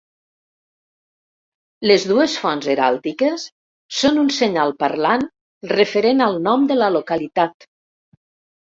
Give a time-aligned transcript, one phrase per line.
[1.91, 3.45] Les dues fonts heràldiques
[4.01, 5.29] són un senyal parlant
[5.77, 7.73] referent al nom de la localitat.